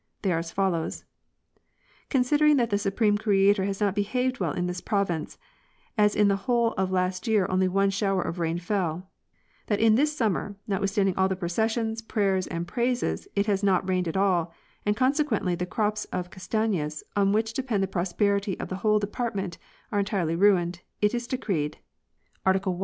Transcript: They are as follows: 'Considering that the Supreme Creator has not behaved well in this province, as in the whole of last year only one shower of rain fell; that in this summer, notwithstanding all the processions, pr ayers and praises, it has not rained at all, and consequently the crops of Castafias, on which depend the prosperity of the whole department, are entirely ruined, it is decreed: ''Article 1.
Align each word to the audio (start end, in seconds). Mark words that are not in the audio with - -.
They 0.23 0.31
are 0.33 0.39
as 0.39 0.49
follows: 0.49 1.05
'Considering 2.09 2.57
that 2.57 2.71
the 2.71 2.79
Supreme 2.79 3.19
Creator 3.19 3.65
has 3.65 3.79
not 3.79 3.93
behaved 3.93 4.39
well 4.39 4.51
in 4.51 4.65
this 4.65 4.81
province, 4.81 5.37
as 5.95 6.15
in 6.15 6.27
the 6.27 6.35
whole 6.49 6.71
of 6.73 6.91
last 6.91 7.27
year 7.27 7.45
only 7.51 7.67
one 7.67 7.91
shower 7.91 8.23
of 8.23 8.39
rain 8.39 8.57
fell; 8.57 9.11
that 9.67 9.79
in 9.79 9.93
this 9.93 10.17
summer, 10.17 10.55
notwithstanding 10.65 11.15
all 11.17 11.27
the 11.27 11.35
processions, 11.35 12.01
pr 12.01 12.19
ayers 12.21 12.47
and 12.47 12.67
praises, 12.67 13.27
it 13.35 13.45
has 13.45 13.61
not 13.61 13.87
rained 13.87 14.07
at 14.07 14.17
all, 14.17 14.51
and 14.87 14.97
consequently 14.97 15.53
the 15.53 15.67
crops 15.67 16.05
of 16.05 16.31
Castafias, 16.31 17.03
on 17.15 17.31
which 17.31 17.53
depend 17.53 17.83
the 17.83 17.87
prosperity 17.87 18.59
of 18.59 18.69
the 18.69 18.77
whole 18.77 18.97
department, 18.97 19.59
are 19.91 19.99
entirely 19.99 20.35
ruined, 20.35 20.81
it 20.99 21.13
is 21.13 21.27
decreed: 21.27 21.77
''Article 22.43 22.73
1. 22.73 22.79